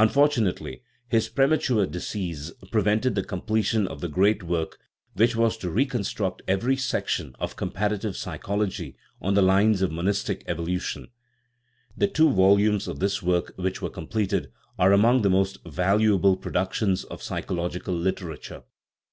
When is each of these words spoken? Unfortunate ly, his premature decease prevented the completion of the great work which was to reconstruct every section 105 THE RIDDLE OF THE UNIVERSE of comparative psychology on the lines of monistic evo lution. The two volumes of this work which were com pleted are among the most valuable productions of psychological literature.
Unfortunate 0.00 0.60
ly, 0.60 0.80
his 1.06 1.28
premature 1.28 1.86
decease 1.86 2.50
prevented 2.72 3.14
the 3.14 3.22
completion 3.22 3.86
of 3.86 4.00
the 4.00 4.08
great 4.08 4.42
work 4.42 4.80
which 5.14 5.36
was 5.36 5.56
to 5.56 5.70
reconstruct 5.70 6.42
every 6.48 6.76
section 6.76 7.34
105 7.38 7.38
THE 7.38 7.64
RIDDLE 7.64 7.94
OF 7.94 8.00
THE 8.00 8.06
UNIVERSE 8.08 8.24
of 8.24 8.26
comparative 8.26 8.42
psychology 8.42 8.96
on 9.22 9.34
the 9.34 9.42
lines 9.42 9.80
of 9.80 9.92
monistic 9.92 10.44
evo 10.48 10.66
lution. 10.66 11.10
The 11.96 12.08
two 12.08 12.32
volumes 12.32 12.88
of 12.88 12.98
this 12.98 13.22
work 13.22 13.52
which 13.54 13.80
were 13.80 13.90
com 13.90 14.08
pleted 14.08 14.48
are 14.76 14.92
among 14.92 15.22
the 15.22 15.30
most 15.30 15.58
valuable 15.64 16.36
productions 16.36 17.04
of 17.04 17.22
psychological 17.22 17.94
literature. 17.94 18.64